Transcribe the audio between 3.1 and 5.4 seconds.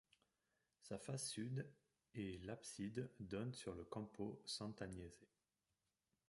donnent sur le Campo Sant'Agnese.